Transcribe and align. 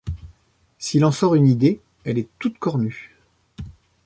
S’il 0.79 1.05
en 1.05 1.11
sort 1.11 1.35
une 1.35 1.45
idée, 1.47 1.79
elle 2.05 2.17
est 2.17 2.27
toute 2.39 2.57
cornue. 2.57 3.15